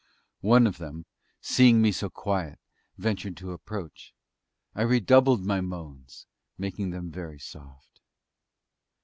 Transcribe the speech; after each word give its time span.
One 0.39 0.65
of 0.65 0.79
them, 0.79 1.05
seeing 1.41 1.79
me 1.79 1.91
so 1.91 2.09
quiet, 2.09 2.57
ventured 2.97 3.37
to 3.37 3.51
approach. 3.51 4.15
I 4.73 4.81
redoubled 4.81 5.45
my 5.45 5.61
moans, 5.61 6.25
making 6.57 6.89
them 6.89 7.11
very 7.11 7.37
soft. 7.37 8.01